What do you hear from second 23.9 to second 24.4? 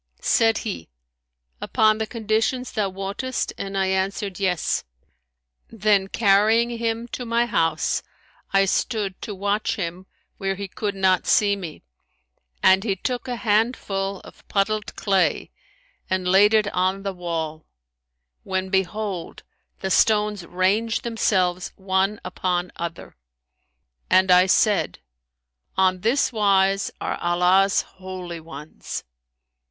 and